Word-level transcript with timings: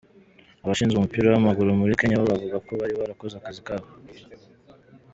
Abashinzwe 0.63 0.97
umupira 0.97 1.25
w’amaguru 1.33 1.79
muri 1.79 1.97
Kenya 1.99 2.19
bo 2.21 2.25
bavuga 2.31 2.57
ko 2.65 2.71
bari 2.79 2.93
barakoze 2.99 3.33
akazi 3.37 3.61
kabo. 3.67 3.87